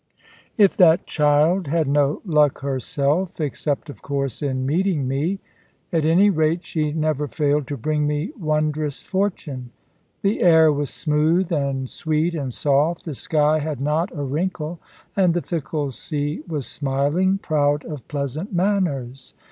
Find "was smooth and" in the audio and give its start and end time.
10.73-11.87